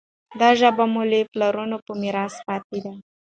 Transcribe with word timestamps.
دا 0.39 0.49
ژبه 0.59 0.85
مو 0.93 1.01
له 1.11 1.19
پلرونو 1.31 1.77
په 1.85 1.91
میراث 2.01 2.35
پاتې 2.47 2.77
ده. 2.85 2.93